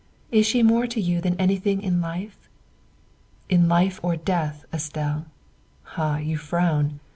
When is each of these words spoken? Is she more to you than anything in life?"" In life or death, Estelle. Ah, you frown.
Is 0.31 0.47
she 0.47 0.63
more 0.63 0.87
to 0.87 0.99
you 0.99 1.21
than 1.21 1.35
anything 1.39 1.79
in 1.83 2.01
life?"" 2.01 2.49
In 3.51 3.69
life 3.69 3.99
or 4.03 4.15
death, 4.17 4.65
Estelle. 4.73 5.27
Ah, 5.95 6.17
you 6.17 6.37
frown. 6.39 6.99